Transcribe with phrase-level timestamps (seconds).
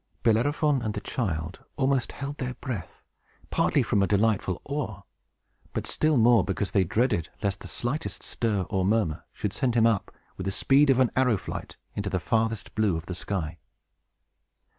[0.23, 3.03] Bellerophon and the child almost held their breath,
[3.51, 5.03] partly from a delightful awe,
[5.73, 9.85] but still more because they dreaded lest the slightest stir or murmur should send him
[9.85, 13.59] up, with the speed of an arrow flight, into the farthest blue of the sky.